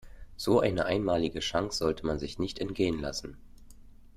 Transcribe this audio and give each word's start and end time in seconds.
So 0.35 0.59
eine 0.61 0.85
einmalige 0.87 1.41
Chance 1.41 1.77
sollte 1.77 2.07
man 2.07 2.17
sich 2.17 2.39
nicht 2.39 2.57
entgehen 2.57 2.97
lassen. 2.97 3.37